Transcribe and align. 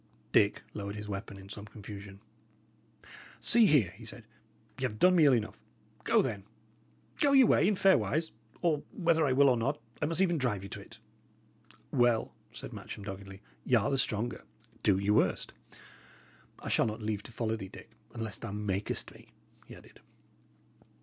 Dick 0.31 0.63
lowered 0.73 0.95
his 0.95 1.07
weapon 1.07 1.37
in 1.37 1.47
some 1.47 1.65
confusion. 1.65 2.21
"See 3.39 3.67
here," 3.67 3.91
he 3.91 4.03
said. 4.03 4.25
"Y' 4.79 4.81
have 4.81 4.97
done 4.97 5.15
me 5.15 5.25
ill 5.25 5.33
enough. 5.33 5.61
Go, 6.05 6.23
then. 6.23 6.43
Go 7.19 7.33
your 7.33 7.45
way 7.45 7.67
in 7.67 7.75
fair 7.75 7.99
wise; 7.99 8.31
or, 8.63 8.81
whether 8.91 9.27
I 9.27 9.31
will 9.33 9.47
or 9.47 9.57
not, 9.57 9.79
I 10.01 10.07
must 10.07 10.19
even 10.19 10.39
drive 10.39 10.63
you 10.63 10.69
to 10.69 10.81
it." 10.81 10.97
"Well," 11.91 12.33
said 12.51 12.73
Matcham, 12.73 13.03
doggedly, 13.03 13.41
"y' 13.63 13.75
are 13.75 13.91
the 13.91 13.97
stronger. 13.99 14.43
Do 14.81 14.97
your 14.97 15.13
worst. 15.13 15.53
I 16.57 16.67
shall 16.67 16.87
not 16.87 17.03
leave 17.03 17.21
to 17.21 17.31
follow 17.31 17.55
thee, 17.55 17.67
Dick, 17.69 17.91
unless 18.11 18.37
thou 18.39 18.51
makest 18.53 19.13
me," 19.13 19.29
he 19.67 19.75
added. 19.75 19.99